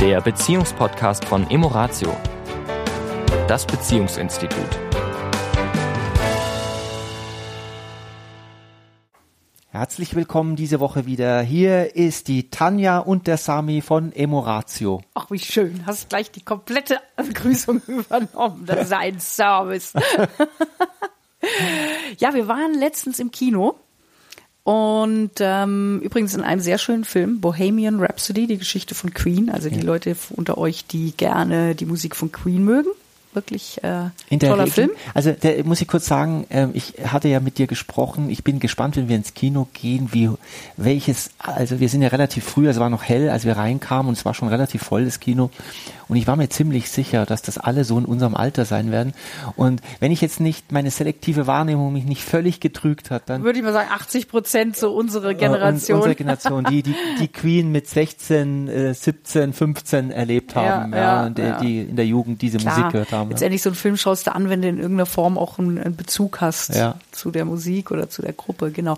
der 0.00 0.22
Beziehungspodcast 0.22 1.26
von 1.26 1.50
Emoratio, 1.50 2.16
das 3.46 3.66
Beziehungsinstitut. 3.66 4.80
Herzlich 9.68 10.14
willkommen 10.14 10.56
diese 10.56 10.80
Woche 10.80 11.04
wieder. 11.04 11.42
Hier 11.42 11.96
ist 11.96 12.28
die 12.28 12.48
Tanja 12.48 13.00
und 13.00 13.26
der 13.26 13.36
Sami 13.36 13.82
von 13.82 14.12
Emoratio. 14.12 15.02
Ach, 15.12 15.30
wie 15.30 15.38
schön. 15.38 15.84
Hast 15.84 16.08
gleich 16.08 16.30
die 16.30 16.42
komplette 16.42 16.98
Begrüßung 17.16 17.82
übernommen. 17.86 18.64
Das 18.64 18.86
ist 18.86 18.92
ein 18.94 19.20
Service. 19.20 19.92
ja, 22.18 22.32
wir 22.32 22.48
waren 22.48 22.72
letztens 22.72 23.18
im 23.18 23.30
Kino. 23.30 23.78
Und 24.70 25.32
ähm, 25.40 25.98
übrigens 26.00 26.32
in 26.34 26.42
einem 26.42 26.60
sehr 26.60 26.78
schönen 26.78 27.04
Film, 27.04 27.40
Bohemian 27.40 27.98
Rhapsody, 27.98 28.46
die 28.46 28.56
Geschichte 28.56 28.94
von 28.94 29.12
Queen. 29.12 29.50
Also 29.50 29.68
die 29.68 29.80
ja. 29.80 29.82
Leute 29.82 30.14
unter 30.30 30.58
euch, 30.58 30.86
die 30.86 31.10
gerne 31.16 31.74
die 31.74 31.86
Musik 31.86 32.14
von 32.14 32.30
Queen 32.30 32.62
mögen 32.62 32.90
wirklich 33.32 33.82
äh, 33.82 34.10
toller 34.38 34.64
Regel, 34.64 34.70
Film. 34.70 34.90
Also 35.14 35.32
der, 35.32 35.64
muss 35.64 35.80
ich 35.80 35.88
kurz 35.88 36.06
sagen, 36.06 36.46
äh, 36.48 36.68
ich 36.72 36.94
hatte 37.04 37.28
ja 37.28 37.40
mit 37.40 37.58
dir 37.58 37.66
gesprochen. 37.66 38.30
Ich 38.30 38.44
bin 38.44 38.58
gespannt, 38.58 38.96
wenn 38.96 39.08
wir 39.08 39.16
ins 39.16 39.34
Kino 39.34 39.68
gehen, 39.72 40.08
wie 40.12 40.30
welches. 40.76 41.30
Also 41.38 41.80
wir 41.80 41.88
sind 41.88 42.02
ja 42.02 42.08
relativ 42.08 42.44
früh, 42.44 42.68
es 42.68 42.78
war 42.78 42.90
noch 42.90 43.04
hell, 43.04 43.30
als 43.30 43.44
wir 43.44 43.56
reinkamen 43.56 44.08
und 44.08 44.18
es 44.18 44.24
war 44.24 44.34
schon 44.34 44.48
relativ 44.48 44.82
voll 44.82 45.04
das 45.04 45.20
Kino. 45.20 45.50
Und 46.08 46.16
ich 46.16 46.26
war 46.26 46.34
mir 46.34 46.48
ziemlich 46.48 46.90
sicher, 46.90 47.24
dass 47.24 47.42
das 47.42 47.56
alle 47.56 47.84
so 47.84 47.96
in 47.96 48.04
unserem 48.04 48.34
Alter 48.34 48.64
sein 48.64 48.90
werden. 48.90 49.12
Und 49.54 49.80
wenn 50.00 50.10
ich 50.10 50.20
jetzt 50.20 50.40
nicht 50.40 50.72
meine 50.72 50.90
selektive 50.90 51.46
Wahrnehmung 51.46 51.92
mich 51.92 52.04
nicht 52.04 52.24
völlig 52.24 52.58
getrügt 52.58 53.12
hat, 53.12 53.28
dann 53.30 53.44
würde 53.44 53.60
ich 53.60 53.64
mal 53.64 53.72
sagen 53.72 53.90
80 53.92 54.26
Prozent 54.26 54.76
so 54.76 54.92
unsere 54.92 55.36
Generation. 55.36 55.98
Äh, 55.98 56.00
unsere 56.00 56.14
Generation, 56.16 56.64
die, 56.64 56.82
die 56.82 56.96
die 57.20 57.28
Queen 57.28 57.70
mit 57.70 57.86
16, 57.86 58.68
äh, 58.68 58.94
17, 58.94 59.52
15 59.52 60.10
erlebt 60.10 60.56
haben, 60.56 60.92
ja, 60.92 60.98
ja, 60.98 61.28
ja, 61.28 61.58
die, 61.60 61.64
die 61.64 61.80
in 61.90 61.96
der 61.96 62.06
Jugend 62.06 62.42
diese 62.42 62.58
Klar. 62.58 62.76
Musik 62.76 62.92
gehört 62.92 63.12
haben 63.12 63.19
haben. 63.20 63.30
Letztendlich 63.30 63.62
so 63.62 63.70
einen 63.70 63.76
Film 63.76 63.96
schaust 63.96 64.26
du 64.26 64.34
an, 64.34 64.48
wenn 64.48 64.62
du 64.62 64.68
in 64.68 64.78
irgendeiner 64.78 65.06
Form 65.06 65.38
auch 65.38 65.58
einen, 65.58 65.78
einen 65.78 65.96
Bezug 65.96 66.40
hast 66.40 66.74
ja. 66.74 66.96
zu 67.12 67.30
der 67.30 67.44
Musik 67.44 67.90
oder 67.90 68.10
zu 68.10 68.22
der 68.22 68.32
Gruppe, 68.32 68.70
genau. 68.70 68.96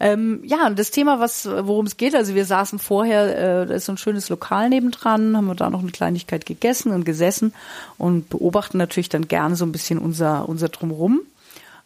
Ähm, 0.00 0.40
ja, 0.44 0.66
und 0.66 0.78
das 0.78 0.90
Thema, 0.90 1.20
was, 1.20 1.46
worum 1.46 1.86
es 1.86 1.96
geht, 1.96 2.14
also 2.14 2.34
wir 2.34 2.44
saßen 2.44 2.78
vorher, 2.78 3.62
äh, 3.62 3.66
da 3.66 3.74
ist 3.74 3.86
so 3.86 3.92
ein 3.92 3.98
schönes 3.98 4.28
Lokal 4.28 4.68
nebendran, 4.68 5.36
haben 5.36 5.46
wir 5.46 5.54
da 5.54 5.70
noch 5.70 5.80
eine 5.80 5.90
Kleinigkeit 5.90 6.46
gegessen 6.46 6.92
und 6.92 7.04
gesessen 7.04 7.52
und 7.98 8.28
beobachten 8.28 8.78
natürlich 8.78 9.08
dann 9.08 9.28
gerne 9.28 9.56
so 9.56 9.64
ein 9.64 9.72
bisschen 9.72 9.98
unser, 9.98 10.48
unser 10.48 10.68
Drumrum. 10.68 11.20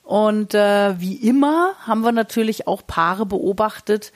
Und 0.03 0.55
äh, 0.55 1.01
wie 1.01 1.15
immer 1.15 1.73
haben 1.81 2.03
wir 2.03 2.13
natürlich 2.13 2.69
auch 2.69 2.87
Paare 2.87 3.27
beobachtet, 3.27 4.13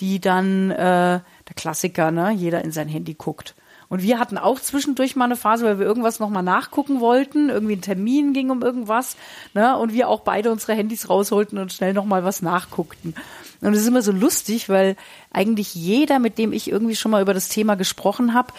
die 0.00 0.18
dann 0.20 0.70
äh, 0.70 1.20
der 1.20 1.54
Klassiker, 1.54 2.10
ne, 2.10 2.32
jeder 2.32 2.64
in 2.64 2.72
sein 2.72 2.88
Handy 2.88 3.14
guckt. 3.14 3.54
Und 3.88 4.02
wir 4.02 4.18
hatten 4.18 4.38
auch 4.38 4.60
zwischendurch 4.60 5.16
mal 5.16 5.26
eine 5.26 5.36
Phase, 5.36 5.64
weil 5.64 5.78
wir 5.78 5.86
irgendwas 5.86 6.18
nochmal 6.18 6.42
nachgucken 6.42 7.00
wollten. 7.00 7.48
Irgendwie 7.48 7.76
ein 7.76 7.82
Termin 7.82 8.32
ging 8.32 8.50
um 8.50 8.62
irgendwas. 8.62 9.16
Ne? 9.52 9.76
Und 9.76 9.92
wir 9.92 10.08
auch 10.08 10.20
beide 10.20 10.50
unsere 10.50 10.74
Handys 10.74 11.08
rausholten 11.08 11.58
und 11.58 11.72
schnell 11.72 11.92
nochmal 11.92 12.24
was 12.24 12.42
nachguckten. 12.42 13.14
Und 13.60 13.72
es 13.72 13.80
ist 13.80 13.88
immer 13.88 14.02
so 14.02 14.12
lustig, 14.12 14.68
weil 14.68 14.96
eigentlich 15.32 15.74
jeder, 15.74 16.18
mit 16.18 16.38
dem 16.38 16.52
ich 16.52 16.70
irgendwie 16.70 16.96
schon 16.96 17.10
mal 17.10 17.22
über 17.22 17.34
das 17.34 17.48
Thema 17.48 17.76
gesprochen 17.76 18.34
habe, 18.34 18.52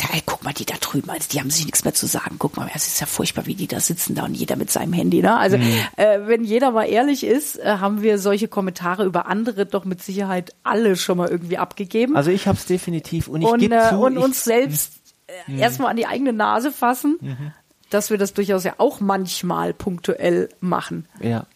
ja, 0.00 0.08
ey, 0.12 0.22
guck 0.24 0.44
mal, 0.44 0.52
die 0.52 0.64
da 0.64 0.74
drüben, 0.80 1.10
also 1.10 1.28
die 1.30 1.40
haben 1.40 1.50
sich 1.50 1.64
nichts 1.64 1.84
mehr 1.84 1.94
zu 1.94 2.06
sagen. 2.06 2.36
Guck 2.38 2.56
mal, 2.56 2.70
es 2.74 2.86
ist 2.86 3.00
ja 3.00 3.06
furchtbar, 3.06 3.46
wie 3.46 3.54
die 3.54 3.66
da 3.66 3.80
sitzen 3.80 4.14
da 4.14 4.24
und 4.24 4.34
jeder 4.34 4.56
mit 4.56 4.70
seinem 4.70 4.92
Handy. 4.92 5.22
Ne? 5.22 5.36
Also 5.36 5.58
mhm. 5.58 5.64
äh, 5.96 6.26
wenn 6.26 6.44
jeder 6.44 6.70
mal 6.70 6.84
ehrlich 6.84 7.24
ist, 7.24 7.58
äh, 7.58 7.78
haben 7.78 8.02
wir 8.02 8.18
solche 8.18 8.48
Kommentare 8.48 9.04
über 9.04 9.26
andere 9.26 9.66
doch 9.66 9.84
mit 9.84 10.02
Sicherheit 10.02 10.54
alle 10.62 10.96
schon 10.96 11.18
mal 11.18 11.28
irgendwie 11.28 11.58
abgegeben. 11.58 12.16
Also 12.16 12.30
ich 12.30 12.46
habe 12.46 12.58
es 12.58 12.66
definitiv 12.66 13.28
und 13.28 13.42
ich 13.42 13.48
und, 13.48 13.62
äh, 13.62 13.88
zu, 13.90 13.98
und 13.98 14.16
ich, 14.16 14.22
uns 14.22 14.44
selbst 14.44 14.94
äh, 15.26 15.50
mhm. 15.50 15.58
erstmal 15.58 15.90
an 15.90 15.96
die 15.96 16.06
eigene 16.06 16.32
Nase 16.32 16.70
fassen, 16.70 17.18
mhm. 17.20 17.52
dass 17.90 18.10
wir 18.10 18.18
das 18.18 18.34
durchaus 18.34 18.64
ja 18.64 18.74
auch 18.78 19.00
manchmal 19.00 19.74
punktuell 19.74 20.48
machen. 20.60 21.06
Ja. 21.20 21.46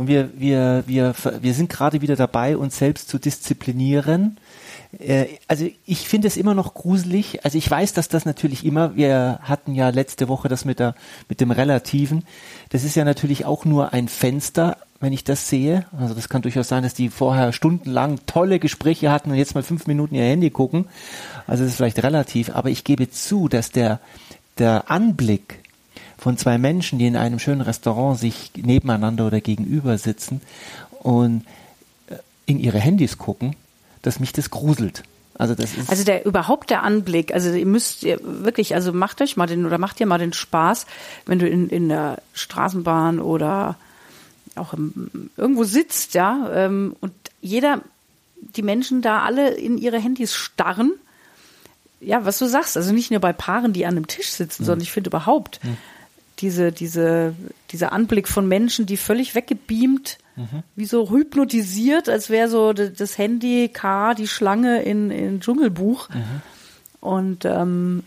Und 0.00 0.06
wir, 0.06 0.30
wir, 0.34 0.84
wir, 0.86 1.14
wir 1.42 1.52
sind 1.52 1.68
gerade 1.68 2.00
wieder 2.00 2.16
dabei, 2.16 2.56
uns 2.56 2.78
selbst 2.78 3.10
zu 3.10 3.18
disziplinieren 3.18 4.38
äh, 4.98 5.26
also 5.46 5.68
ich 5.84 6.08
finde 6.08 6.26
es 6.26 6.38
immer 6.38 6.54
noch 6.54 6.72
gruselig. 6.72 7.44
Also 7.44 7.58
ich 7.58 7.70
weiß, 7.70 7.92
dass 7.92 8.08
das 8.08 8.24
natürlich 8.24 8.64
immer, 8.64 8.96
wir 8.96 9.40
hatten 9.42 9.74
ja 9.74 9.90
letzte 9.90 10.26
Woche 10.28 10.48
das 10.48 10.64
mit 10.64 10.78
der, 10.78 10.94
mit 11.28 11.42
dem 11.42 11.50
Relativen. 11.50 12.24
Das 12.70 12.82
ist 12.82 12.96
ja 12.96 13.04
natürlich 13.04 13.44
auch 13.44 13.66
nur 13.66 13.92
ein 13.92 14.08
Fenster, 14.08 14.78
wenn 15.00 15.12
ich 15.12 15.22
das 15.22 15.50
sehe. 15.50 15.84
Also 15.98 16.14
das 16.14 16.30
kann 16.30 16.40
durchaus 16.40 16.68
sein, 16.68 16.82
dass 16.82 16.94
die 16.94 17.10
vorher 17.10 17.52
stundenlang 17.52 18.20
tolle 18.24 18.58
Gespräche 18.58 19.12
hatten 19.12 19.30
und 19.30 19.36
jetzt 19.36 19.54
mal 19.54 19.62
fünf 19.62 19.86
Minuten 19.86 20.14
ihr 20.14 20.24
Handy 20.24 20.48
gucken. 20.48 20.86
Also 21.46 21.62
das 21.62 21.72
ist 21.72 21.76
vielleicht 21.76 22.02
relativ, 22.02 22.48
aber 22.56 22.70
ich 22.70 22.84
gebe 22.84 23.10
zu, 23.10 23.48
dass 23.48 23.70
der, 23.70 24.00
der 24.56 24.90
Anblick 24.90 25.59
von 26.20 26.36
zwei 26.36 26.58
Menschen, 26.58 26.98
die 26.98 27.06
in 27.06 27.16
einem 27.16 27.38
schönen 27.38 27.62
Restaurant 27.62 28.18
sich 28.18 28.52
nebeneinander 28.56 29.26
oder 29.26 29.40
gegenüber 29.40 29.96
sitzen 29.98 30.42
und 31.00 31.44
äh, 32.08 32.16
in 32.46 32.60
ihre 32.60 32.78
Handys 32.78 33.18
gucken, 33.18 33.56
dass 34.02 34.20
mich 34.20 34.32
das 34.32 34.50
gruselt. 34.50 35.02
Also 35.38 35.54
das 35.54 35.72
ist 35.74 35.88
also 35.88 36.04
der 36.04 36.26
überhaupt 36.26 36.68
der 36.68 36.82
Anblick, 36.82 37.32
also 37.32 37.50
ihr 37.50 37.64
müsst 37.64 38.02
ihr 38.02 38.20
wirklich, 38.22 38.74
also 38.74 38.92
macht 38.92 39.22
euch 39.22 39.38
mal 39.38 39.46
den 39.46 39.64
oder 39.64 39.78
macht 39.78 39.98
dir 39.98 40.06
mal 40.06 40.18
den 40.18 40.34
Spaß, 40.34 40.84
wenn 41.24 41.38
du 41.38 41.48
in, 41.48 41.70
in 41.70 41.88
der 41.88 42.18
Straßenbahn 42.34 43.20
oder 43.20 43.76
auch 44.56 44.74
im, 44.74 45.30
irgendwo 45.38 45.64
sitzt, 45.64 46.12
ja, 46.12 46.50
ähm, 46.52 46.94
und 47.00 47.12
jeder, 47.40 47.80
die 48.36 48.62
Menschen 48.62 49.00
da 49.00 49.22
alle 49.22 49.54
in 49.54 49.78
ihre 49.78 49.98
Handys 49.98 50.34
starren. 50.34 50.92
Ja, 52.02 52.26
was 52.26 52.38
du 52.38 52.46
sagst, 52.46 52.76
also 52.76 52.92
nicht 52.92 53.10
nur 53.10 53.20
bei 53.20 53.32
Paaren, 53.32 53.72
die 53.72 53.86
an 53.86 53.96
einem 53.96 54.06
Tisch 54.06 54.30
sitzen, 54.30 54.62
mhm. 54.62 54.66
sondern 54.66 54.82
ich 54.82 54.92
finde 54.92 55.08
überhaupt 55.08 55.60
mhm. 55.62 55.78
Diese, 56.40 56.72
diese, 56.72 57.34
dieser 57.70 57.92
Anblick 57.92 58.28
von 58.28 58.48
Menschen, 58.48 58.86
die 58.86 58.96
völlig 58.96 59.34
weggebeamt 59.34 60.18
Mhm. 60.40 60.62
Wie 60.74 60.86
so 60.86 61.10
hypnotisiert, 61.10 62.08
als 62.08 62.30
wäre 62.30 62.48
so 62.48 62.72
das 62.72 63.18
Handy 63.18 63.68
K, 63.68 64.14
die 64.14 64.28
Schlange 64.28 64.82
in, 64.82 65.10
in 65.10 65.40
Dschungelbuch. 65.40 66.08
Mhm. 66.08 66.42
Und 67.00 67.44
ähm, 67.44 68.04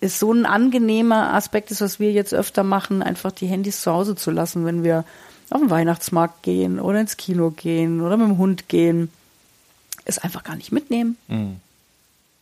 ist 0.00 0.18
so 0.18 0.32
ein 0.32 0.46
angenehmer 0.46 1.34
Aspekt, 1.34 1.70
ist, 1.70 1.80
was 1.80 2.00
wir 2.00 2.12
jetzt 2.12 2.34
öfter 2.34 2.64
machen, 2.64 3.02
einfach 3.02 3.32
die 3.32 3.46
Handys 3.46 3.82
zu 3.82 3.92
Hause 3.92 4.16
zu 4.16 4.30
lassen, 4.30 4.64
wenn 4.64 4.82
wir 4.82 5.04
auf 5.50 5.60
den 5.60 5.70
Weihnachtsmarkt 5.70 6.42
gehen 6.42 6.80
oder 6.80 7.00
ins 7.00 7.16
Kino 7.16 7.50
gehen 7.50 8.00
oder 8.00 8.16
mit 8.16 8.28
dem 8.28 8.38
Hund 8.38 8.68
gehen. 8.68 9.10
Es 10.04 10.18
einfach 10.18 10.42
gar 10.42 10.56
nicht 10.56 10.72
mitnehmen. 10.72 11.16
Mhm. 11.28 11.56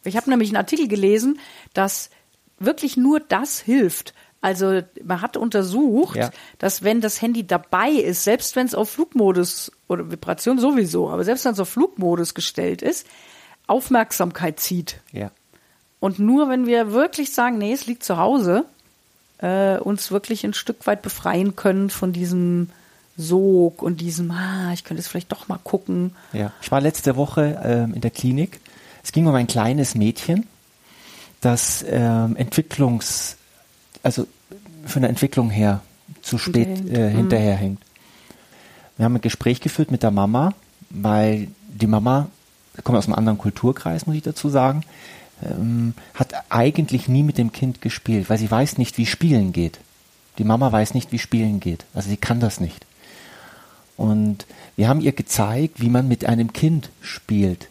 Ich 0.04 0.16
habe 0.16 0.30
nämlich 0.30 0.50
einen 0.50 0.56
Artikel 0.56 0.88
gelesen, 0.88 1.38
dass 1.74 2.10
wirklich 2.58 2.96
nur 2.96 3.20
das 3.20 3.60
hilft, 3.60 4.14
also 4.40 4.82
man 5.04 5.20
hat 5.20 5.36
untersucht, 5.36 6.16
ja. 6.16 6.30
dass 6.58 6.82
wenn 6.82 7.00
das 7.00 7.20
Handy 7.20 7.46
dabei 7.46 7.90
ist, 7.90 8.24
selbst 8.24 8.54
wenn 8.54 8.66
es 8.66 8.74
auf 8.74 8.90
Flugmodus 8.90 9.72
oder 9.88 10.10
Vibration 10.10 10.58
sowieso, 10.58 11.10
aber 11.10 11.24
selbst 11.24 11.44
wenn 11.44 11.52
es 11.52 11.60
auf 11.60 11.68
Flugmodus 11.68 12.34
gestellt 12.34 12.82
ist, 12.82 13.06
Aufmerksamkeit 13.66 14.60
zieht. 14.60 15.00
Ja. 15.12 15.30
Und 16.00 16.20
nur 16.20 16.48
wenn 16.48 16.66
wir 16.66 16.92
wirklich 16.92 17.32
sagen, 17.32 17.58
nee, 17.58 17.72
es 17.72 17.86
liegt 17.86 18.04
zu 18.04 18.16
Hause, 18.16 18.64
äh, 19.38 19.76
uns 19.78 20.12
wirklich 20.12 20.44
ein 20.44 20.54
Stück 20.54 20.86
weit 20.86 21.02
befreien 21.02 21.56
können 21.56 21.90
von 21.90 22.12
diesem 22.12 22.70
Sog 23.16 23.82
und 23.82 24.00
diesem, 24.00 24.30
ah, 24.30 24.72
ich 24.72 24.84
könnte 24.84 25.00
es 25.00 25.08
vielleicht 25.08 25.32
doch 25.32 25.48
mal 25.48 25.58
gucken. 25.62 26.14
Ja, 26.32 26.52
ich 26.62 26.70
war 26.70 26.80
letzte 26.80 27.16
Woche 27.16 27.60
ähm, 27.64 27.94
in 27.94 28.00
der 28.00 28.12
Klinik. 28.12 28.60
Es 29.02 29.10
ging 29.10 29.26
um 29.26 29.34
ein 29.34 29.48
kleines 29.48 29.96
Mädchen, 29.96 30.46
das 31.40 31.84
ähm, 31.88 32.36
Entwicklungs 32.36 33.37
also 34.02 34.26
von 34.86 35.02
der 35.02 35.10
Entwicklung 35.10 35.50
her 35.50 35.80
zu 36.22 36.38
spät 36.38 36.88
äh, 36.90 37.10
hinterherhängt. 37.10 37.80
Wir 38.96 39.04
haben 39.04 39.14
ein 39.14 39.20
Gespräch 39.20 39.60
geführt 39.60 39.90
mit 39.90 40.02
der 40.02 40.10
Mama, 40.10 40.54
weil 40.90 41.48
die 41.68 41.86
Mama, 41.86 42.28
kommt 42.84 42.98
aus 42.98 43.06
einem 43.06 43.14
anderen 43.14 43.38
Kulturkreis, 43.38 44.06
muss 44.06 44.16
ich 44.16 44.22
dazu 44.22 44.48
sagen, 44.48 44.82
ähm, 45.42 45.94
hat 46.14 46.34
eigentlich 46.48 47.08
nie 47.08 47.22
mit 47.22 47.38
dem 47.38 47.52
Kind 47.52 47.80
gespielt, 47.80 48.28
weil 48.28 48.38
sie 48.38 48.50
weiß 48.50 48.78
nicht, 48.78 48.98
wie 48.98 49.06
Spielen 49.06 49.52
geht. 49.52 49.78
Die 50.38 50.44
Mama 50.44 50.70
weiß 50.70 50.94
nicht, 50.94 51.12
wie 51.12 51.18
Spielen 51.18 51.60
geht. 51.60 51.84
Also 51.94 52.08
sie 52.08 52.16
kann 52.16 52.40
das 52.40 52.60
nicht. 52.60 52.86
Und 53.96 54.46
wir 54.76 54.88
haben 54.88 55.00
ihr 55.00 55.12
gezeigt, 55.12 55.80
wie 55.80 55.88
man 55.88 56.06
mit 56.06 56.24
einem 56.24 56.52
Kind 56.52 56.90
spielt. 57.02 57.68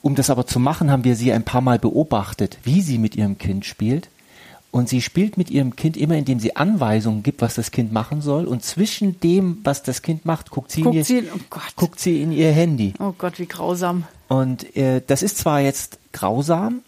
Um 0.00 0.14
das 0.14 0.30
aber 0.30 0.46
zu 0.46 0.58
machen, 0.58 0.90
haben 0.90 1.04
wir 1.04 1.16
sie 1.16 1.32
ein 1.32 1.44
paar 1.44 1.60
Mal 1.60 1.78
beobachtet, 1.78 2.58
wie 2.64 2.80
sie 2.80 2.98
mit 2.98 3.16
ihrem 3.16 3.38
Kind 3.38 3.64
spielt. 3.64 4.08
Und 4.72 4.88
sie 4.88 5.02
spielt 5.02 5.36
mit 5.36 5.50
ihrem 5.50 5.76
Kind 5.76 5.98
immer, 5.98 6.16
indem 6.16 6.40
sie 6.40 6.56
Anweisungen 6.56 7.22
gibt, 7.22 7.42
was 7.42 7.54
das 7.54 7.70
Kind 7.70 7.92
machen 7.92 8.22
soll. 8.22 8.46
Und 8.46 8.64
zwischen 8.64 9.20
dem, 9.20 9.58
was 9.64 9.82
das 9.82 10.00
Kind 10.00 10.24
macht, 10.24 10.50
guckt 10.50 10.72
sie, 10.72 10.80
guckt 10.80 10.94
in, 10.94 10.98
ihr, 10.98 11.04
sie, 11.04 11.22
oh 11.30 11.58
guckt 11.76 12.00
sie 12.00 12.22
in 12.22 12.32
ihr 12.32 12.52
Handy. 12.52 12.94
Oh 12.98 13.12
Gott, 13.16 13.38
wie 13.38 13.46
grausam. 13.46 14.04
Und 14.28 14.74
äh, 14.74 15.02
das 15.06 15.22
ist 15.22 15.36
zwar 15.36 15.60
jetzt 15.60 15.98
grausam, 16.12 16.80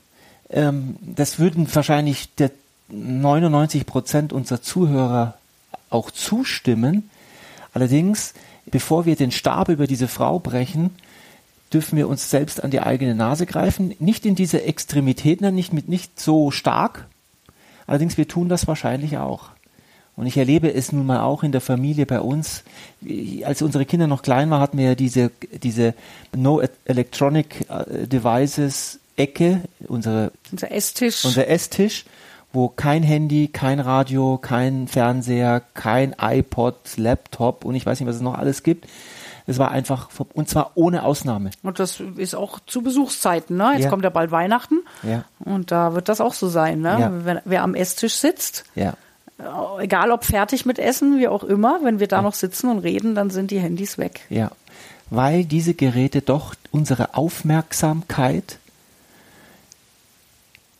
ähm, 0.48 0.96
das 1.02 1.38
würden 1.38 1.72
wahrscheinlich 1.74 2.34
der 2.36 2.52
99 2.88 3.84
Prozent 3.84 4.32
unserer 4.32 4.62
Zuhörer 4.62 5.34
auch 5.90 6.10
zustimmen. 6.10 7.10
Allerdings, 7.74 8.32
bevor 8.64 9.04
wir 9.04 9.16
den 9.16 9.30
Stab 9.30 9.68
über 9.68 9.86
diese 9.86 10.08
Frau 10.08 10.38
brechen, 10.38 10.90
dürfen 11.72 11.98
wir 11.98 12.08
uns 12.08 12.30
selbst 12.30 12.64
an 12.64 12.70
die 12.70 12.80
eigene 12.80 13.14
Nase 13.14 13.44
greifen. 13.44 13.94
Nicht 13.98 14.24
in 14.24 14.36
diese 14.36 14.62
Extremitäten, 14.62 15.54
nicht 15.54 15.72
mit 15.72 15.88
nicht 15.88 16.18
so 16.18 16.50
stark. 16.50 17.08
Allerdings 17.86 18.16
wir 18.16 18.28
tun 18.28 18.48
das 18.48 18.66
wahrscheinlich 18.66 19.18
auch. 19.18 19.50
Und 20.16 20.26
ich 20.26 20.36
erlebe 20.36 20.72
es 20.72 20.92
nun 20.92 21.06
mal 21.06 21.20
auch 21.20 21.42
in 21.42 21.52
der 21.52 21.60
Familie 21.60 22.06
bei 22.06 22.20
uns. 22.20 22.62
Als 23.44 23.62
unsere 23.62 23.84
Kinder 23.84 24.06
noch 24.06 24.22
klein 24.22 24.48
waren, 24.50 24.60
hatten 24.60 24.78
wir 24.78 24.86
ja 24.86 24.94
diese, 24.94 25.32
diese 25.62 25.94
No 26.34 26.62
Electronic 26.84 27.66
äh, 27.68 28.06
Devices 28.06 29.00
Ecke, 29.16 29.62
unsere, 29.86 30.32
unser 30.50 30.70
Esstisch. 30.70 31.24
Unser 31.24 31.48
Esstisch, 31.48 32.04
wo 32.52 32.68
kein 32.68 33.02
Handy, 33.02 33.48
kein 33.48 33.80
Radio, 33.80 34.38
kein 34.38 34.86
Fernseher, 34.86 35.62
kein 35.74 36.14
iPod, 36.20 36.76
Laptop 36.96 37.64
und 37.64 37.74
ich 37.74 37.84
weiß 37.84 37.98
nicht, 37.98 38.08
was 38.08 38.16
es 38.16 38.22
noch 38.22 38.34
alles 38.34 38.62
gibt. 38.62 38.86
Es 39.46 39.58
war 39.58 39.70
einfach, 39.70 40.08
und 40.32 40.48
zwar 40.48 40.72
ohne 40.74 41.02
Ausnahme. 41.04 41.50
Und 41.62 41.78
das 41.78 42.00
ist 42.16 42.34
auch 42.34 42.60
zu 42.66 42.80
Besuchszeiten, 42.82 43.56
ne? 43.58 43.72
Jetzt 43.74 43.84
Ja. 43.84 43.90
kommt 43.90 44.02
ja 44.04 44.08
bald 44.10 44.30
Weihnachten. 44.30 44.80
Ja. 45.02 45.24
Und 45.38 45.70
da 45.70 45.94
wird 45.94 46.08
das 46.08 46.20
auch 46.22 46.32
so 46.32 46.48
sein, 46.48 46.80
ne? 46.80 46.96
Ja. 46.98 47.12
Wenn, 47.24 47.40
wer 47.44 47.62
am 47.62 47.74
Esstisch 47.74 48.14
sitzt, 48.14 48.64
Ja. 48.74 48.94
äh, 49.38 49.82
egal 49.84 50.10
ob 50.12 50.24
fertig 50.24 50.64
mit 50.64 50.78
Essen, 50.78 51.18
wie 51.18 51.28
auch 51.28 51.44
immer, 51.44 51.80
wenn 51.82 52.00
wir 52.00 52.08
da 52.08 52.22
noch 52.22 52.32
sitzen 52.34 52.70
und 52.70 52.78
reden, 52.78 53.14
dann 53.14 53.28
sind 53.28 53.50
die 53.50 53.60
Handys 53.60 53.98
weg. 53.98 54.22
Ja, 54.30 54.50
weil 55.10 55.44
diese 55.44 55.74
Geräte 55.74 56.22
doch 56.22 56.54
unsere 56.70 57.14
Aufmerksamkeit 57.14 58.58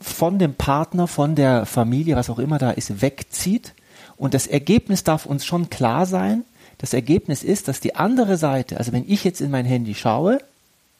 von 0.00 0.38
dem 0.38 0.54
Partner, 0.54 1.06
von 1.06 1.34
der 1.34 1.66
Familie, 1.66 2.16
was 2.16 2.30
auch 2.30 2.38
immer 2.38 2.58
da 2.58 2.70
ist, 2.70 3.00
wegzieht. 3.02 3.74
Und 4.16 4.34
das 4.34 4.46
Ergebnis 4.46 5.02
darf 5.04 5.26
uns 5.26 5.44
schon 5.44 5.70
klar 5.70 6.06
sein. 6.06 6.44
Das 6.84 6.92
Ergebnis 6.92 7.42
ist, 7.42 7.68
dass 7.68 7.80
die 7.80 7.94
andere 7.94 8.36
Seite, 8.36 8.76
also 8.76 8.92
wenn 8.92 9.08
ich 9.08 9.24
jetzt 9.24 9.40
in 9.40 9.50
mein 9.50 9.64
Handy 9.64 9.94
schaue 9.94 10.38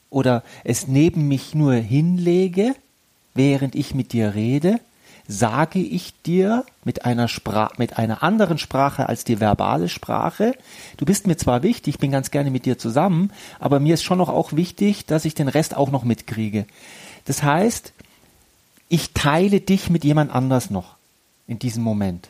oder 0.09 0.41
es 0.63 0.87
neben 0.87 1.27
mich 1.27 1.53
nur 1.53 1.75
hinlege, 1.75 2.73
während 3.35 3.75
ich 3.75 3.93
mit 3.93 4.11
dir 4.11 4.33
rede, 4.33 4.79
sage 5.27 5.77
ich 5.77 6.19
dir 6.23 6.65
mit 6.85 7.05
einer 7.05 7.27
Sprache, 7.27 7.75
mit 7.77 7.99
einer 7.99 8.23
anderen 8.23 8.57
Sprache 8.57 9.07
als 9.07 9.25
die 9.25 9.39
verbale 9.39 9.87
Sprache, 9.87 10.55
du 10.97 11.05
bist 11.05 11.27
mir 11.27 11.37
zwar 11.37 11.61
wichtig, 11.61 11.93
ich 11.93 11.99
bin 11.99 12.09
ganz 12.09 12.31
gerne 12.31 12.49
mit 12.49 12.65
dir 12.65 12.79
zusammen, 12.79 13.31
aber 13.59 13.79
mir 13.79 13.93
ist 13.93 14.03
schon 14.03 14.17
noch 14.17 14.29
auch 14.29 14.53
wichtig, 14.53 15.05
dass 15.05 15.23
ich 15.23 15.35
den 15.35 15.49
Rest 15.49 15.77
auch 15.77 15.91
noch 15.91 16.03
mitkriege. 16.03 16.65
Das 17.25 17.43
heißt, 17.43 17.93
ich 18.89 19.13
teile 19.13 19.61
dich 19.61 19.91
mit 19.91 20.03
jemand 20.03 20.33
anders 20.33 20.71
noch 20.71 20.95
in 21.45 21.59
diesem 21.59 21.83
Moment. 21.83 22.29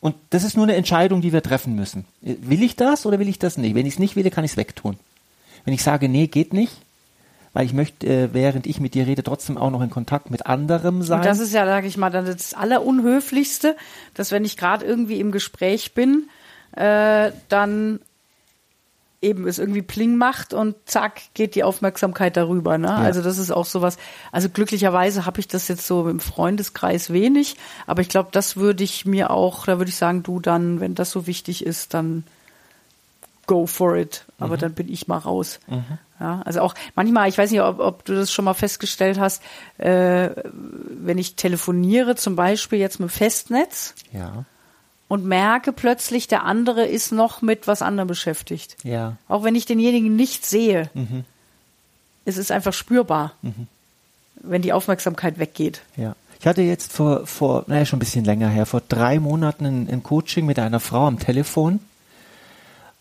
Und 0.00 0.14
das 0.30 0.44
ist 0.44 0.56
nur 0.56 0.64
eine 0.64 0.76
Entscheidung, 0.76 1.20
die 1.20 1.32
wir 1.32 1.42
treffen 1.42 1.74
müssen. 1.74 2.04
Will 2.20 2.62
ich 2.62 2.76
das 2.76 3.04
oder 3.04 3.18
will 3.18 3.28
ich 3.28 3.38
das 3.38 3.58
nicht? 3.58 3.74
Wenn 3.74 3.86
ich 3.86 3.94
es 3.94 3.98
nicht 3.98 4.14
will, 4.14 4.28
kann 4.30 4.44
ich 4.44 4.52
es 4.52 4.56
wegtun. 4.56 4.96
Wenn 5.64 5.74
ich 5.74 5.82
sage, 5.82 6.08
nee, 6.08 6.28
geht 6.28 6.52
nicht, 6.52 6.72
weil 7.52 7.66
ich 7.66 7.72
möchte, 7.72 8.06
äh, 8.06 8.28
während 8.32 8.66
ich 8.66 8.78
mit 8.78 8.94
dir 8.94 9.06
rede, 9.06 9.24
trotzdem 9.24 9.58
auch 9.58 9.70
noch 9.70 9.82
in 9.82 9.90
Kontakt 9.90 10.30
mit 10.30 10.46
anderem 10.46 11.02
sein. 11.02 11.18
Und 11.18 11.26
das 11.26 11.40
ist 11.40 11.52
ja, 11.52 11.66
sage 11.66 11.88
ich 11.88 11.96
mal, 11.96 12.10
dann 12.10 12.26
das 12.26 12.54
Allerunhöflichste, 12.54 13.76
dass 14.14 14.30
wenn 14.30 14.44
ich 14.44 14.56
gerade 14.56 14.84
irgendwie 14.84 15.18
im 15.18 15.32
Gespräch 15.32 15.94
bin, 15.94 16.28
äh, 16.72 17.32
dann 17.48 17.98
eben 19.20 19.48
es 19.48 19.58
irgendwie 19.58 19.82
Pling 19.82 20.16
macht 20.16 20.54
und 20.54 20.76
zack 20.84 21.20
geht 21.34 21.54
die 21.54 21.64
Aufmerksamkeit 21.64 22.36
darüber. 22.36 22.78
Ne? 22.78 22.92
Also 22.94 23.20
das 23.20 23.38
ist 23.38 23.50
auch 23.50 23.64
sowas. 23.64 23.98
Also 24.30 24.48
glücklicherweise 24.48 25.26
habe 25.26 25.40
ich 25.40 25.48
das 25.48 25.66
jetzt 25.66 25.86
so 25.86 26.08
im 26.08 26.20
Freundeskreis 26.20 27.12
wenig, 27.12 27.56
aber 27.86 28.02
ich 28.02 28.08
glaube, 28.08 28.28
das 28.30 28.56
würde 28.56 28.84
ich 28.84 29.06
mir 29.06 29.30
auch, 29.30 29.66
da 29.66 29.78
würde 29.78 29.88
ich 29.88 29.96
sagen, 29.96 30.22
du 30.22 30.38
dann, 30.38 30.80
wenn 30.80 30.94
das 30.94 31.10
so 31.10 31.26
wichtig 31.26 31.66
ist, 31.66 31.94
dann 31.94 32.24
go 33.46 33.66
for 33.66 33.96
it. 33.96 34.24
Aber 34.38 34.56
dann 34.56 34.74
bin 34.74 34.88
ich 34.88 35.08
mal 35.08 35.18
raus. 35.18 35.58
Ja, 36.20 36.42
also 36.44 36.60
auch 36.60 36.74
manchmal, 36.94 37.28
ich 37.28 37.38
weiß 37.38 37.50
nicht, 37.50 37.62
ob, 37.62 37.80
ob 37.80 38.04
du 38.04 38.14
das 38.14 38.32
schon 38.32 38.44
mal 38.44 38.54
festgestellt 38.54 39.18
hast, 39.18 39.42
äh, 39.78 40.30
wenn 40.44 41.16
ich 41.18 41.36
telefoniere, 41.36 42.16
zum 42.16 42.36
Beispiel 42.36 42.78
jetzt 42.78 42.98
mit 43.00 43.10
Festnetz 43.10 43.94
ja, 44.12 44.44
und 45.08 45.24
merke 45.24 45.72
plötzlich, 45.72 46.28
der 46.28 46.44
andere 46.44 46.84
ist 46.86 47.12
noch 47.12 47.42
mit 47.42 47.66
was 47.66 47.82
anderem 47.82 48.08
beschäftigt. 48.08 48.76
ja, 48.84 49.16
Auch 49.28 49.42
wenn 49.42 49.54
ich 49.54 49.66
denjenigen 49.66 50.14
nicht 50.16 50.44
sehe. 50.46 50.90
Es 52.24 52.36
ist 52.36 52.52
einfach 52.52 52.74
spürbar, 52.74 53.32
wenn 54.36 54.62
die 54.62 54.72
Aufmerksamkeit 54.72 55.38
weggeht. 55.38 55.82
ja. 55.96 56.14
Ich 56.40 56.46
hatte 56.46 56.62
jetzt 56.62 56.92
vor, 56.92 57.26
vor, 57.26 57.64
naja, 57.66 57.84
schon 57.84 57.96
ein 57.96 57.98
bisschen 57.98 58.24
länger 58.24 58.48
her, 58.48 58.64
vor 58.64 58.80
drei 58.88 59.18
Monaten 59.18 59.66
ein, 59.66 59.88
ein 59.90 60.02
Coaching 60.04 60.46
mit 60.46 60.60
einer 60.60 60.78
Frau 60.78 61.08
am 61.08 61.18
Telefon. 61.18 61.80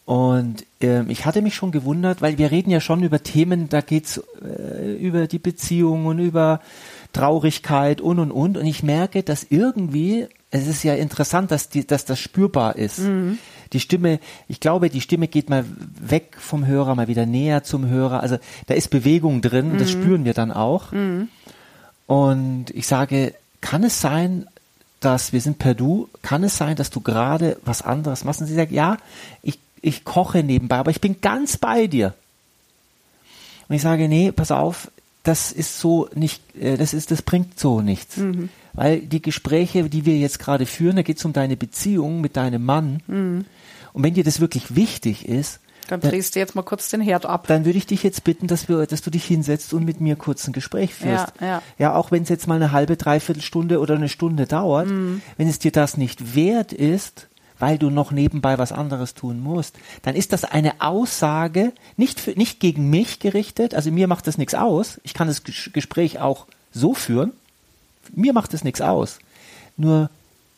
Und 0.06 0.65
ähm, 0.81 1.09
ich 1.12 1.24
hatte 1.25 1.44
mich 1.44 1.54
schon 1.54 1.71
gewundert, 1.71 2.24
weil 2.24 2.39
wir 2.39 2.50
reden 2.50 2.71
ja 2.71 2.80
schon 2.81 3.04
über 3.04 3.21
Themen, 3.21 3.69
da 3.69 3.81
geht's 3.81 4.19
äh, 4.42 4.95
über 4.95 5.27
die 5.27 5.38
Beziehung 5.38 6.07
und 6.07 6.18
über 6.18 6.62
Traurigkeit 7.13 8.01
und 8.01 8.18
und 8.18 8.31
und. 8.31 8.57
Und 8.57 8.65
ich 8.65 8.81
merke, 8.81 9.21
dass 9.21 9.45
irgendwie, 9.51 10.27
es 10.49 10.67
ist 10.67 10.83
ja 10.83 10.95
interessant, 10.95 11.51
dass, 11.51 11.69
die, 11.69 11.85
dass 11.85 12.05
das 12.05 12.19
spürbar 12.19 12.75
ist. 12.77 12.99
Die 13.73 13.79
Stimme, 13.79 14.19
ich 14.47 14.59
glaube, 14.59 14.89
die 14.89 15.01
Stimme 15.01 15.27
geht 15.27 15.49
mal 15.49 15.65
weg 15.99 16.38
vom 16.39 16.65
Hörer, 16.65 16.95
mal 16.95 17.07
wieder 17.07 17.25
näher 17.25 17.63
zum 17.63 17.88
Hörer. 17.88 18.21
Also 18.21 18.38
da 18.67 18.73
ist 18.73 18.89
Bewegung 18.89 19.41
drin, 19.41 19.77
das 19.77 19.91
spüren 19.91 20.23
wir 20.23 20.33
dann 20.33 20.51
auch. 20.51 20.94
Und 22.07 22.65
ich 22.73 22.88
sage, 22.88 23.33
kann 23.59 23.83
es 23.83 23.99
sein, 23.99 24.47
dass 24.99 25.33
wir 25.33 25.41
sind 25.41 25.59
per 25.59 25.75
Du, 25.75 26.09
kann 26.21 26.44
es 26.44 26.57
sein, 26.57 26.75
dass 26.75 26.89
du 26.89 27.01
gerade 27.01 27.57
was 27.63 27.81
anderes 27.81 28.23
machst? 28.23 28.41
Und 28.41 28.47
sie 28.47 28.55
sagt, 28.55 28.71
ja, 28.71 28.97
ich, 29.44 29.59
ich 29.81 30.05
koche 30.05 30.44
nebenbei, 30.44 30.77
aber 30.77 30.91
ich 30.91 31.01
bin 31.01 31.21
ganz 31.21 31.57
bei 31.57 31.88
dir. 31.88 32.13
Und 33.67 33.75
ich 33.75 33.81
sage, 33.81 34.07
nee, 34.07 34.31
pass 34.31 34.51
auf, 34.51 34.89
das 35.27 35.51
ist 35.51 35.79
so 35.79 36.07
nicht, 36.15 36.41
äh, 36.59 36.77
das 36.77 36.94
ist, 36.94 37.12
das 37.12 37.21
bringt 37.21 37.59
so 37.59 37.81
nichts. 37.81 38.19
Weil 38.74 39.00
die 39.01 39.21
Gespräche, 39.21 39.89
die 39.89 40.06
wir 40.06 40.18
jetzt 40.18 40.39
gerade 40.39 40.65
führen, 40.65 40.95
da 40.95 41.01
geht 41.01 41.18
es 41.18 41.25
um 41.25 41.33
deine 41.33 41.57
Beziehung 41.57 42.21
mit 42.21 42.38
deinem 42.38 42.63
Mann. 42.63 43.01
Und 43.94 44.03
wenn 44.03 44.13
dir 44.13 44.24
das 44.24 44.39
wirklich 44.39 44.75
wichtig 44.75 45.27
ist, 45.27 45.59
Dann 45.88 46.00
drehst 46.01 46.35
du 46.35 46.39
jetzt 46.39 46.53
mal 46.53 46.62
kurz 46.63 46.89
den 46.89 47.01
Herd 47.01 47.25
ab. 47.25 47.47
dann 47.47 47.65
würde 47.65 47.77
ich 47.77 47.88
dich 47.88 48.03
jetzt 48.03 48.24
bitten, 48.24 48.45
dass 48.47 48.68
wir, 48.69 48.85
dass 48.85 49.01
du 49.01 49.09
dich 49.09 49.25
hinsetzt 49.25 49.74
und 49.74 49.83
mit 49.85 50.00
mir 50.01 50.15
kurz 50.15 50.45
ein 50.47 50.53
Gespräch 50.53 50.94
führst. 50.94 51.33
Ja, 51.41 51.47
ja. 51.47 51.62
ja 51.80 51.95
auch 51.95 52.12
wenn 52.12 52.23
es 52.23 52.30
jetzt 52.30 52.45
mal 52.47 52.56
eine 52.56 52.71
halbe, 52.71 52.97
dreiviertel 52.97 53.41
Stunde 53.41 53.80
oder 53.80 53.95
eine 53.95 54.09
Stunde 54.09 54.45
dauert, 54.45 54.88
Mhm. 54.89 55.21
wenn 55.38 55.47
es 55.47 55.59
dir 55.59 55.71
das 55.71 55.97
nicht 55.97 56.35
wert 56.35 56.71
ist, 56.73 57.27
weil 57.59 57.77
du 57.77 57.89
noch 57.89 58.12
nebenbei 58.12 58.57
was 58.57 58.71
anderes 58.71 59.13
tun 59.13 59.39
musst, 59.42 59.75
dann 60.04 60.15
ist 60.15 60.31
das 60.33 60.44
eine 60.44 60.81
Aussage, 60.81 61.74
nicht, 61.95 62.19
für, 62.19 62.31
nicht 62.31 62.59
gegen 62.59 62.89
mich 62.89 63.19
gerichtet, 63.19 63.74
also 63.74 63.92
mir 63.92 64.07
macht 64.07 64.27
das 64.27 64.38
nichts 64.38 64.54
aus, 64.56 65.00
ich 65.04 65.13
kann 65.13 65.27
das 65.27 65.44
Ges- 65.44 65.71
Gespräch 65.71 66.19
auch 66.19 66.45
so 66.71 66.94
führen, 66.94 67.31
mir 68.14 68.33
macht 68.33 68.54
das 68.54 68.64
nichts 68.64 68.81
aus, 68.81 69.19
nur 69.76 70.09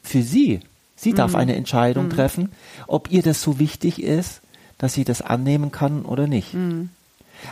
für 0.04 0.22
sie, 0.22 0.60
sie 0.96 1.14
darf 1.14 1.32
Mhm. 1.32 1.38
eine 1.38 1.56
Entscheidung 1.56 2.10
treffen, 2.10 2.52
ob 2.88 3.12
ihr 3.12 3.22
das 3.24 3.42
so 3.42 3.60
wichtig 3.60 4.02
ist, 4.04 4.42
dass 4.78 4.94
sie 4.94 5.04
das 5.06 5.22
annehmen 5.22 5.72
kann 5.72 6.04
oder 6.04 6.28
nicht. 6.28 6.54
Mhm. 6.54 6.90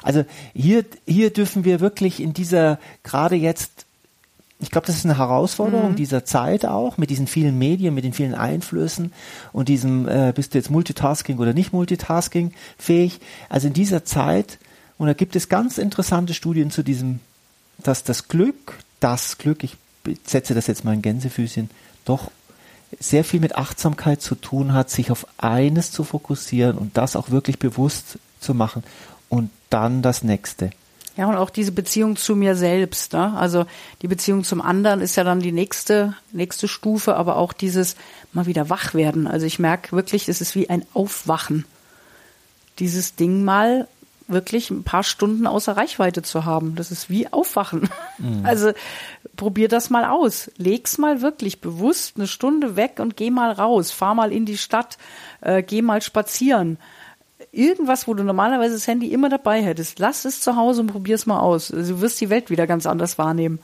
Also 0.04 0.26
hier, 0.54 0.84
hier 1.08 1.32
dürfen 1.32 1.64
wir 1.64 1.80
wirklich 1.80 2.20
in 2.20 2.34
dieser, 2.34 2.78
gerade 3.04 3.36
jetzt, 3.36 3.86
ich 4.60 4.72
glaube, 4.72 4.88
das 4.88 4.96
ist 4.96 5.06
eine 5.06 5.18
Herausforderung 5.18 5.96
dieser 5.96 6.26
Zeit 6.26 6.66
auch, 6.66 6.98
mit 6.98 7.12
diesen 7.12 7.28
vielen 7.28 7.60
Medien, 7.60 7.94
mit 7.94 8.04
den 8.04 8.14
vielen 8.14 8.34
Einflüssen 8.34 9.14
und 9.54 9.70
diesem, 9.70 10.08
äh, 10.08 10.34
bist 10.36 10.54
du 10.54 10.58
jetzt 10.58 10.72
Multitasking 10.72 11.38
oder 11.38 11.54
nicht 11.54 11.74
Multitasking 11.74 12.54
fähig. 12.78 13.20
Also 13.50 13.68
in 13.68 13.74
dieser 13.74 14.04
Zeit, 14.04 14.58
und 14.98 15.08
da 15.08 15.14
gibt 15.14 15.36
es 15.36 15.50
ganz 15.50 15.78
interessante 15.78 16.34
Studien 16.34 16.72
zu 16.72 16.82
diesem, 16.82 17.20
dass 17.78 18.04
das 18.04 18.30
Glück, 18.30 18.80
das 19.00 19.38
Glück, 19.38 19.64
ich 19.64 19.78
setze 20.26 20.56
das 20.56 20.66
jetzt 20.66 20.84
mal 20.84 20.94
in 20.94 21.04
Gänsefüßchen, 21.04 21.70
doch 22.06 22.32
sehr 23.00 23.24
viel 23.24 23.40
mit 23.40 23.56
Achtsamkeit 23.56 24.22
zu 24.24 24.34
tun 24.34 24.74
hat, 24.74 24.90
sich 24.90 25.12
auf 25.12 25.28
eines 25.38 25.92
zu 25.92 26.04
fokussieren 26.04 26.78
und 26.78 26.98
das 26.98 27.16
auch 27.16 27.30
wirklich 27.30 27.60
bewusst 27.60 28.18
zu 28.40 28.56
machen 28.56 28.84
und 29.30 29.52
dann 29.70 30.02
das 30.02 30.24
nächste. 30.24 30.72
Ja, 31.18 31.26
und 31.26 31.36
auch 31.36 31.50
diese 31.50 31.72
Beziehung 31.72 32.16
zu 32.16 32.36
mir 32.36 32.56
selbst. 32.56 33.14
Ne? 33.14 33.34
Also 33.36 33.66
die 34.04 34.08
Beziehung 34.08 34.44
zum 34.44 34.62
anderen 34.62 35.02
ist 35.02 35.16
ja 35.16 35.24
dann 35.24 35.40
die 35.40 35.52
nächste, 35.52 36.14
nächste 36.32 36.68
Stufe, 36.68 37.16
aber 37.16 37.38
auch 37.38 37.54
dieses 37.54 37.96
mal 38.34 38.46
wieder 38.46 38.70
wach 38.70 38.94
werden. 38.94 39.26
Also 39.26 39.48
ich 39.48 39.58
merke 39.58 39.96
wirklich, 39.96 40.30
es 40.30 40.42
ist 40.42 40.54
wie 40.54 40.70
ein 40.70 40.86
Aufwachen. 40.94 41.66
Dieses 42.78 43.16
Ding 43.16 43.44
mal 43.44 43.88
wirklich 44.28 44.70
ein 44.70 44.84
paar 44.84 45.04
Stunden 45.04 45.48
außer 45.48 45.76
Reichweite 45.76 46.22
zu 46.22 46.46
haben. 46.46 46.76
Das 46.76 46.92
ist 46.92 47.10
wie 47.10 47.28
Aufwachen. 47.28 47.90
Also 48.44 48.72
probier 49.36 49.68
das 49.68 49.92
mal 49.92 50.06
aus. 50.06 50.50
Leg's 50.58 50.98
mal 50.98 51.22
wirklich 51.22 51.62
bewusst 51.62 52.14
eine 52.16 52.26
Stunde 52.26 52.76
weg 52.76 53.00
und 53.00 53.16
geh 53.16 53.30
mal 53.30 53.52
raus. 53.52 53.92
Fahr 53.92 54.16
mal 54.16 54.32
in 54.32 54.46
die 54.46 54.58
Stadt, 54.58 54.98
äh, 55.42 55.62
geh 55.62 55.84
mal 55.84 56.02
spazieren 56.02 56.80
irgendwas, 57.52 58.08
wo 58.08 58.14
du 58.14 58.24
normalerweise 58.24 58.76
das 58.76 58.88
Handy 58.88 59.08
immer 59.14 59.30
dabei 59.30 59.62
hättest, 59.64 60.00
lass 60.00 60.26
es 60.26 60.42
zu 60.42 60.56
Hause 60.56 60.82
und 60.82 60.88
probier 60.88 61.16
es 61.16 61.26
mal 61.26 61.40
aus. 61.40 61.72
Also 61.72 61.96
du 61.96 62.02
wirst 62.02 62.20
die 62.22 62.30
Welt 62.30 62.50
wieder 62.50 62.68
ganz 62.68 62.86
anders 62.86 63.18
wahrnehmen. 63.18 63.60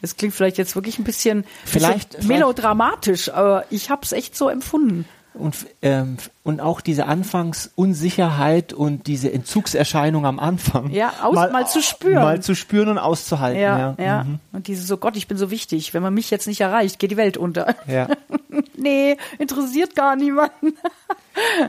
Es 0.00 0.16
klingt 0.16 0.34
vielleicht 0.34 0.58
jetzt 0.58 0.74
wirklich 0.76 0.98
ein 0.98 1.04
bisschen, 1.04 1.44
Vielleicht- 1.64 2.16
bisschen 2.16 2.28
melodramatisch, 2.28 3.32
aber 3.32 3.64
ich 3.70 3.90
habe 3.90 4.02
es 4.04 4.12
echt 4.12 4.36
so 4.36 4.48
empfunden. 4.48 5.06
Und, 5.34 5.54
ähm, 5.82 6.16
und 6.42 6.60
auch 6.60 6.80
diese 6.80 7.06
Anfangsunsicherheit 7.06 8.72
und 8.72 9.06
diese 9.06 9.32
Entzugserscheinung 9.32 10.26
am 10.26 10.40
Anfang. 10.40 10.90
Ja, 10.90 11.12
aus, 11.22 11.34
mal, 11.34 11.50
mal, 11.52 11.66
zu 11.66 11.80
spüren. 11.80 12.22
Mal 12.22 12.42
zu 12.42 12.56
spüren 12.56 12.88
und 12.88 12.98
auszuhalten. 12.98 13.60
Ja, 13.60 13.78
ja. 13.78 13.94
ja. 14.04 14.24
Mhm. 14.24 14.40
Und 14.52 14.66
dieses 14.66 14.88
so, 14.88 14.96
Gott, 14.96 15.16
ich 15.16 15.28
bin 15.28 15.36
so 15.38 15.50
wichtig. 15.50 15.94
Wenn 15.94 16.02
man 16.02 16.14
mich 16.14 16.30
jetzt 16.30 16.46
nicht 16.48 16.60
erreicht, 16.60 16.98
geht 16.98 17.12
die 17.12 17.16
Welt 17.16 17.36
unter. 17.36 17.74
Ja. 17.86 18.08
nee, 18.76 19.16
interessiert 19.38 19.94
gar 19.94 20.16
niemanden. 20.16 20.72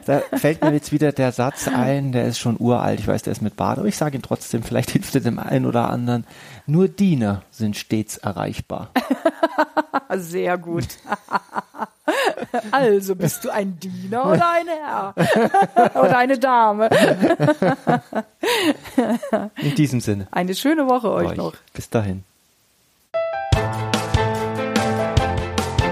Da 0.06 0.22
fällt 0.38 0.62
mir 0.64 0.74
jetzt 0.74 0.92
wieder 0.92 1.12
der 1.12 1.32
Satz 1.32 1.68
ein, 1.68 2.12
der 2.12 2.26
ist 2.28 2.40
schon 2.40 2.58
uralt, 2.60 3.00
ich 3.00 3.08
weiß, 3.08 3.24
der 3.24 3.32
ist 3.32 3.42
mit 3.42 3.56
Bart, 3.56 3.80
aber 3.80 3.88
ich 3.88 3.98
sage 3.98 4.18
ihn 4.18 4.22
trotzdem, 4.22 4.64
vielleicht 4.64 4.92
hilft 4.92 5.16
er 5.16 5.22
dem 5.22 5.40
einen 5.40 5.66
oder 5.66 5.90
anderen. 5.90 6.26
Nur 6.66 6.88
Diener 6.88 7.44
sind 7.52 7.78
stets 7.78 8.18
erreichbar. 8.18 8.90
Sehr 10.16 10.58
gut. 10.58 10.88
Also 12.72 13.16
bist 13.16 13.44
du 13.46 13.54
ein 13.54 13.80
Diener 13.80 14.26
oder 14.26 14.50
ein 14.50 14.66
Herr? 14.68 15.14
oder 16.02 16.18
eine 16.18 16.40
Dame? 16.40 16.90
In 19.62 19.76
diesem 19.76 20.02
Sinne. 20.02 20.28
Eine 20.32 20.56
schöne 20.56 20.88
Woche 20.90 21.12
euch, 21.12 21.30
euch. 21.30 21.38
noch. 21.38 21.54
Bis 21.74 21.90
dahin. 21.90 22.24